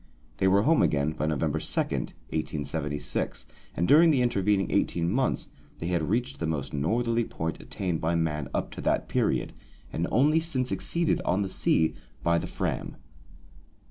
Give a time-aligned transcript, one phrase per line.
[0.37, 5.89] They were home again by November 2, 1876, and during the intervening eighteen months they
[5.89, 9.53] had reached the most northerly point attained by man up to that period,
[9.93, 11.93] and only since exceeded, on the sea,
[12.23, 12.95] by the Fram.